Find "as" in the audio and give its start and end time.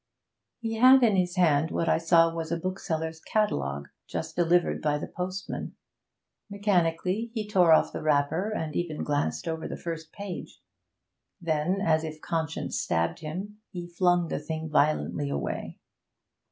11.81-12.03